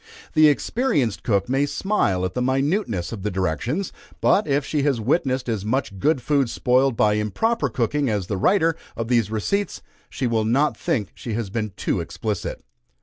[0.33, 4.99] The experienced cook may smile at the minuteness of the directions; but, if she has
[4.99, 9.83] witnessed as much good food spoiled by improper cooking as the writer of these receipts,
[10.09, 12.63] she will not think she has been too explicit.